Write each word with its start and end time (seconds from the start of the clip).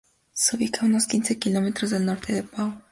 Se 0.33 0.55
ubica 0.55 0.81
a 0.81 0.85
unos 0.87 1.05
quince 1.05 1.37
kilómetros 1.37 1.93
al 1.93 2.07
norte 2.07 2.33
de 2.33 2.41
Pau. 2.41 2.73